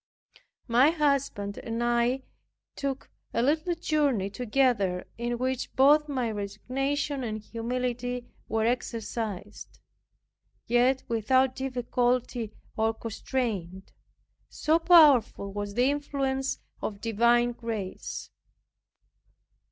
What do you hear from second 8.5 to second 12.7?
exercised, yet without difficulty